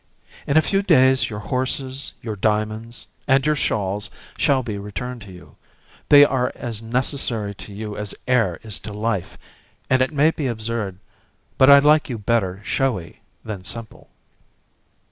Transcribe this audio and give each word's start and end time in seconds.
In 0.47 0.57
a 0.57 0.63
few 0.63 0.81
days 0.81 1.29
your 1.29 1.37
horses, 1.37 2.13
your 2.23 2.35
diamonds, 2.35 3.05
and 3.27 3.45
your 3.45 3.55
shawls 3.55 4.09
shall 4.35 4.63
be 4.63 4.79
returned 4.79 5.21
to 5.21 5.31
you. 5.31 5.57
They 6.09 6.25
are 6.25 6.51
as 6.55 6.81
necessary 6.81 7.53
to 7.53 7.71
you 7.71 7.95
as 7.95 8.15
air 8.27 8.59
is 8.63 8.79
to 8.79 8.93
life, 8.93 9.37
and 9.91 10.01
it 10.01 10.11
may 10.11 10.31
be 10.31 10.47
absurd, 10.47 10.97
but 11.59 11.69
I 11.69 11.77
like 11.77 12.09
you 12.09 12.17
better 12.17 12.63
showy 12.65 13.21
than 13.45 13.63
simple." 13.63 14.09